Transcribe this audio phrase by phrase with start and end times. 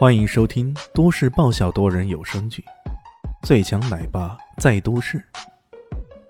[0.00, 2.64] 欢迎收听都市爆笑多人有声剧
[3.46, 5.18] 《最强奶爸在都市》，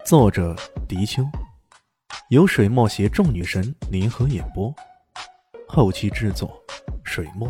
[0.05, 0.57] 作者：
[0.89, 1.23] 迪秋，
[2.31, 4.75] 由水墨携众女神联合演播，
[5.69, 6.61] 后期制作：
[7.05, 7.49] 水墨。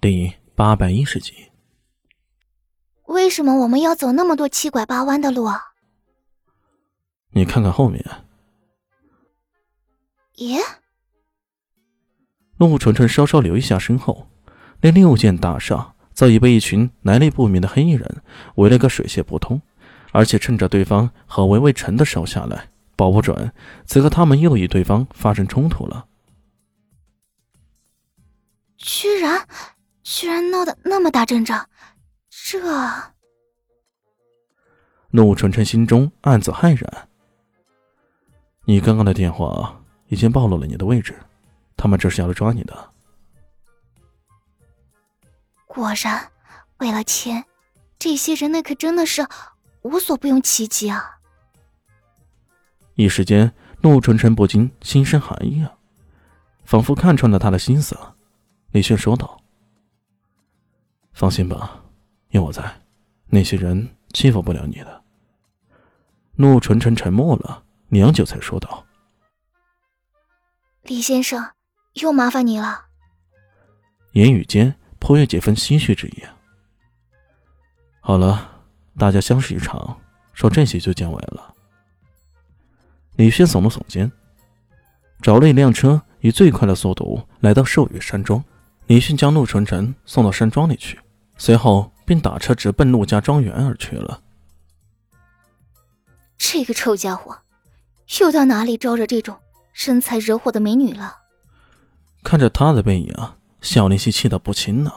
[0.00, 1.52] 第八百一十集。
[3.04, 5.72] 为什么我们要走那么多七拐八弯的路啊？
[7.30, 8.04] 你看看后面。
[10.38, 10.58] 耶。
[12.68, 14.28] 陆纯纯稍稍留意下身后，
[14.82, 18.22] 那六间大厦早已被一群来历不明的黑衣人
[18.54, 19.60] 围了个水泄不通，
[20.12, 23.52] 而且趁着对方和围魏晨的时候下来，保不准
[23.84, 26.06] 此刻他们又与对方发生冲突了。
[28.76, 29.46] 居然，
[30.02, 31.68] 居然闹得那么大阵仗，
[32.30, 32.60] 这……
[35.10, 37.08] 陆纯纯心中暗自骇然。
[38.64, 41.14] 你刚刚的电话已经暴露了你的位置。
[41.82, 42.92] 他们这是要来抓你的。
[45.66, 46.30] 果然，
[46.78, 47.44] 为了钱，
[47.98, 49.26] 这些人那可真的是
[49.80, 51.18] 无所不用其极啊！
[52.94, 55.74] 一时间，陆纯纯不禁心生寒意啊，
[56.64, 57.98] 仿佛看穿了他的心思。
[58.70, 59.42] 李轩说道
[61.12, 61.82] ：“放心吧，
[62.28, 62.80] 有我在，
[63.26, 65.02] 那些人欺负不了你的。”
[66.38, 68.86] 陆纯纯沉默了良久，才说道
[70.82, 71.44] ：“李先生。”
[71.94, 72.86] 又麻烦你了。
[74.12, 76.22] 言语间颇有几分唏嘘之意。
[78.00, 78.62] 好了，
[78.98, 80.00] 大家相识一场，
[80.32, 81.54] 说这些就见外了。
[83.16, 84.10] 李轩耸了耸肩，
[85.20, 88.42] 找了一辆车，以最快的速度来到寿宇山庄。
[88.86, 90.98] 李迅将陆纯晨送到山庄里去，
[91.38, 94.20] 随后便打车直奔陆家庄园而去了。
[96.36, 97.38] 这个臭家伙，
[98.20, 99.38] 又到哪里招惹这种
[99.72, 101.21] 身材惹火的美女了？
[102.22, 103.14] 看着他的背影，
[103.60, 104.92] 小林夕气得不轻呢。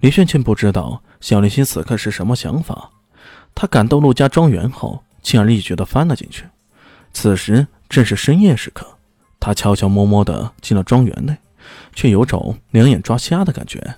[0.00, 2.90] 李炫却不知道小林夕此刻是什么想法。
[3.54, 6.44] 他赶到陆家庄园后，轻而易举地翻了进去。
[7.12, 8.86] 此时正是深夜时刻，
[9.38, 11.36] 他悄悄摸摸地进了庄园内，
[11.94, 13.96] 却有种两眼抓瞎的感觉。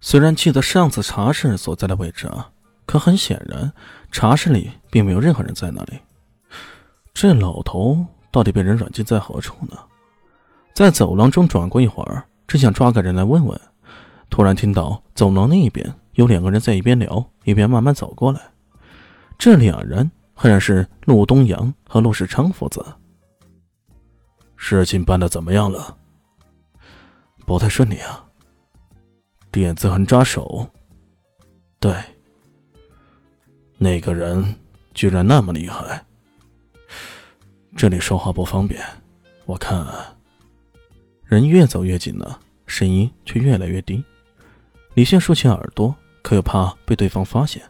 [0.00, 2.50] 虽然记得上次茶室所在的位置啊，
[2.86, 3.72] 可很显然，
[4.10, 6.00] 茶室里并没有任何人在那里。
[7.14, 9.78] 这老头到底被人软禁在何处呢？
[10.74, 13.60] 在走廊中转过一会儿，正想抓个人来问问，
[14.30, 18.40] 突然听到走廊另一边有两个人在一边聊一边慢慢走过来。
[19.38, 22.84] 这两人赫然是陆东阳和陆世昌父子。
[24.56, 25.96] 事情办的怎么样了？
[27.44, 28.24] 不太顺利啊。
[29.50, 30.66] 点子很扎手。
[31.78, 31.94] 对。
[33.76, 34.54] 那个人
[34.94, 36.04] 居然那么厉害。
[37.76, 38.80] 这里说话不方便，
[39.44, 39.84] 我看。
[41.32, 44.04] 人越走越近了，声音却越来越低。
[44.92, 47.62] 李现竖起耳朵，可又怕被对方发现，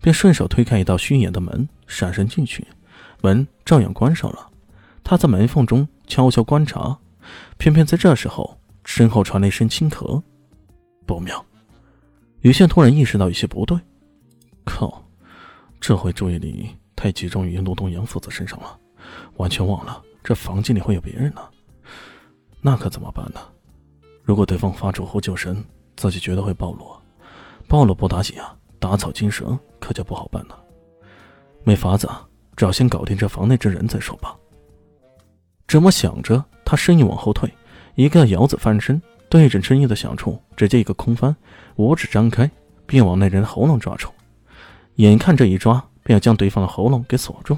[0.00, 2.64] 便顺手推开一道虚掩的门，闪身进去。
[3.20, 4.48] 门照样关上了。
[5.02, 6.96] 他在门缝中悄悄观察，
[7.58, 10.22] 偏偏在这时候，身后传来一声轻咳。
[11.04, 11.44] 不妙！
[12.42, 13.76] 李现突然意识到有些不对。
[14.64, 15.04] 靠！
[15.80, 18.78] 这回注意力太集中于陆东阳父子身上了，
[19.34, 21.42] 完全忘了这房间里会有别人呢。
[22.60, 23.40] 那可怎么办呢？
[24.22, 25.64] 如果对方发出呼救声，
[25.96, 26.86] 自己绝对会暴露。
[27.66, 30.58] 暴露不打紧啊，打草惊蛇可就不好办了。
[31.64, 32.08] 没法子，
[32.56, 34.36] 只好先搞定这房内之人再说吧。
[35.66, 37.52] 这么想着，他身影往后退，
[37.94, 41.34] 一个摇子翻身，对准深夜的响处，直接一个空翻，
[41.76, 42.50] 五指张开，
[42.86, 44.08] 便往那人喉咙抓住。
[44.96, 47.56] 眼看这一抓，便要将对方的喉咙给锁住，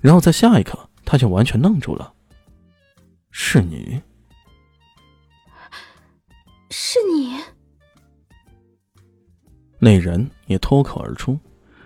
[0.00, 2.12] 然后在下一刻，他就完全愣住了。
[3.30, 4.00] 是你。
[6.90, 7.36] 是你，
[9.78, 11.38] 那人也脱口而出，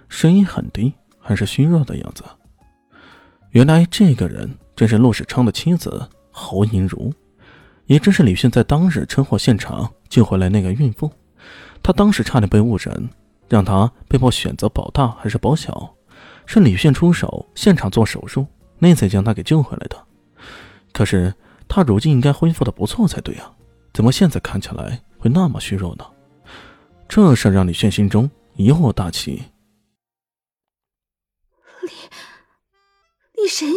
[0.09, 2.23] 声音很低，很是虚弱的样子。
[3.51, 7.13] 原来这个人正是陆世昌的妻子侯银如，
[7.87, 11.11] 也正是李迅在当日车祸现场救回来那个孕妇。
[11.83, 13.11] 他当时差点被误诊，
[13.49, 15.97] 让他被迫选择保大还是保小，
[16.47, 18.47] 是李迅出手现场做手术，
[18.79, 19.97] 那才将他给救回来的。
[20.93, 21.35] 可是
[21.67, 23.53] 他如今应该恢复的不错才对啊。
[23.93, 26.11] 怎么现在看起来会那么虚弱呢？
[27.09, 29.43] 这事让李炫心中疑惑大起。
[31.83, 31.93] 李
[33.35, 33.75] 李神医，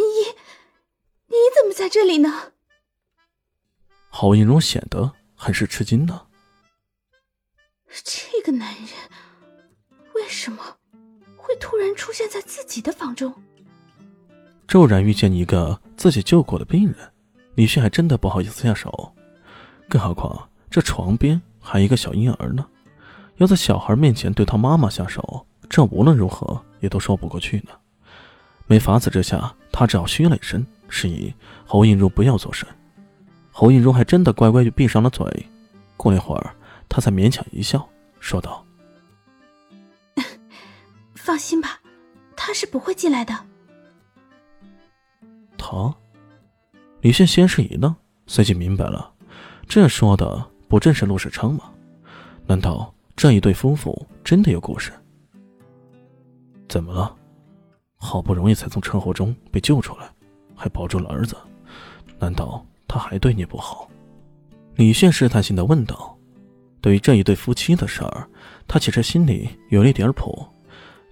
[1.26, 2.52] 你怎么在这里呢？
[4.08, 6.26] 郝银荣显得很是吃惊呢。
[8.02, 8.88] 这个男人
[10.14, 10.78] 为什么
[11.36, 13.34] 会突然出现在自己的房中？
[14.66, 17.12] 骤然遇见一个自己救过的病人，
[17.54, 19.12] 李迅还真的不好意思下手。
[19.88, 22.66] 更何况这床边还一个小婴儿呢，
[23.36, 27.70] 要在小孩面前对他妈妈下手，这无论如何也都说不过去呢。
[28.66, 31.32] 没法子之下，他只好嘘了一声，示意
[31.64, 32.68] 侯映如不要做声。
[33.52, 35.24] 侯映如还真的乖乖就闭上了嘴。
[35.96, 36.54] 过了一会儿，
[36.88, 37.88] 他才勉强一笑，
[38.20, 38.64] 说道
[41.14, 41.80] ：“放心吧，
[42.36, 43.34] 他是不会进来的。”
[45.56, 45.94] 他，
[47.00, 47.94] 李现先是一愣，
[48.26, 49.10] 随即明白了，
[49.68, 51.64] 这说的不正是陆世昌吗？
[52.46, 54.92] 难道这一对夫妇真的有故事？
[56.68, 57.14] 怎么了？
[57.96, 60.08] 好不容易才从车祸中被救出来，
[60.54, 61.36] 还保住了儿子，
[62.18, 63.88] 难道他还对你不好？
[64.76, 66.16] 李现试探性的问道
[66.80, 68.28] ：“对于这一对夫妻的事儿，
[68.68, 70.46] 他其实心里有了一点谱，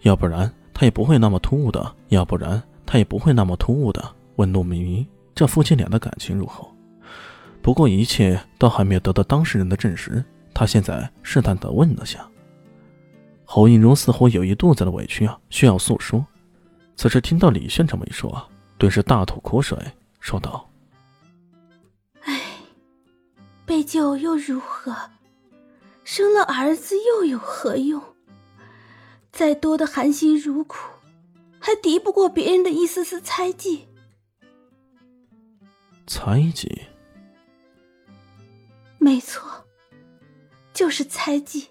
[0.03, 4.05] 要不然他也不会那么突兀的，要不然他也不会那么突兀的
[4.37, 6.67] 问陆明明这夫妻俩的感情如何。
[7.65, 10.23] 不过一切都还没有得到当事人的证实，
[10.53, 12.29] 他现在试探的问了下。
[13.43, 16.27] 侯映如似乎有一肚子的委屈啊，需要诉说。”
[16.95, 18.47] 此时听到李炫这么一说，
[18.77, 19.79] 顿时大吐苦水，
[20.21, 20.69] 说道
[22.21, 22.39] ：“哎，
[23.65, 24.95] 被救又如何？
[26.05, 28.03] 生了儿子又有何用？
[29.33, 30.77] 再多的含辛茹苦，
[31.59, 33.89] 还敌不过别人的一丝丝猜忌。
[36.07, 36.83] 猜忌？
[39.15, 39.65] 没错，
[40.73, 41.69] 就是猜忌。”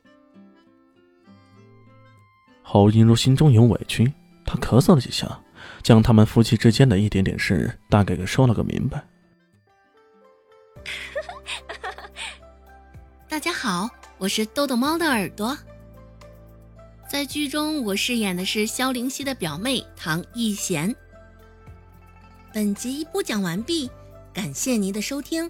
[2.64, 4.10] 侯英如心中有委屈。
[4.46, 5.42] 她咳嗽了几下，
[5.82, 9.06] 将他们夫妻之间的一点点事大概给说了个明白。
[13.28, 15.58] 大家好，我是豆豆猫的耳朵。
[17.10, 20.96] 在剧中，我饰演的是萧灵溪的表妹唐艺贤。
[22.54, 23.92] 本集播讲完毕，
[24.34, 25.50] 感谢您的收听。